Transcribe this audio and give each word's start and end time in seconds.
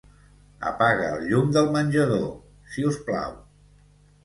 Apaga 0.69 1.09
el 1.17 1.27
llum 1.33 1.51
del 1.59 1.69
menjador, 1.77 2.25
si 2.73 2.89
us 2.95 3.01
plau. 3.11 3.39